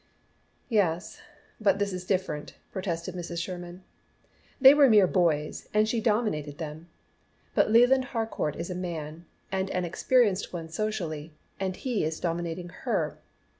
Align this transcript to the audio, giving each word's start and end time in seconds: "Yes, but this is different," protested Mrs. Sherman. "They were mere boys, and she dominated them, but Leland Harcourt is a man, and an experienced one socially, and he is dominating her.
"Yes, 0.69 1.21
but 1.59 1.77
this 1.77 1.93
is 1.93 2.05
different," 2.05 2.55
protested 2.71 3.13
Mrs. 3.13 3.39
Sherman. 3.39 3.83
"They 4.59 4.73
were 4.73 4.89
mere 4.89 5.05
boys, 5.05 5.69
and 5.75 5.87
she 5.87 6.01
dominated 6.01 6.57
them, 6.57 6.89
but 7.53 7.69
Leland 7.69 8.05
Harcourt 8.05 8.55
is 8.55 8.71
a 8.71 8.73
man, 8.73 9.25
and 9.51 9.69
an 9.69 9.85
experienced 9.85 10.51
one 10.51 10.69
socially, 10.69 11.33
and 11.59 11.75
he 11.75 12.03
is 12.03 12.19
dominating 12.19 12.69
her. 12.69 13.19